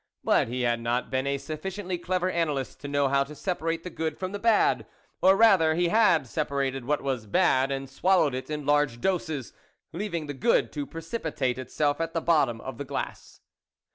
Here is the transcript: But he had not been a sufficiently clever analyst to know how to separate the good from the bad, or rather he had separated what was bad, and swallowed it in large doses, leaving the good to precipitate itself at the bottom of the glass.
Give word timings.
But 0.23 0.47
he 0.47 0.61
had 0.63 0.79
not 0.79 1.11
been 1.11 1.27
a 1.27 1.37
sufficiently 1.37 1.99
clever 1.99 2.31
analyst 2.31 2.79
to 2.81 2.87
know 2.87 3.07
how 3.07 3.23
to 3.23 3.35
separate 3.35 3.83
the 3.83 3.91
good 3.91 4.17
from 4.17 4.31
the 4.31 4.39
bad, 4.39 4.87
or 5.21 5.37
rather 5.37 5.75
he 5.75 5.89
had 5.89 6.25
separated 6.25 6.85
what 6.85 7.03
was 7.03 7.27
bad, 7.27 7.69
and 7.69 7.87
swallowed 7.87 8.33
it 8.33 8.49
in 8.49 8.65
large 8.65 8.99
doses, 8.99 9.53
leaving 9.93 10.25
the 10.25 10.33
good 10.33 10.71
to 10.73 10.87
precipitate 10.87 11.59
itself 11.59 12.01
at 12.01 12.15
the 12.15 12.19
bottom 12.21 12.59
of 12.61 12.79
the 12.79 12.83
glass. 12.85 13.41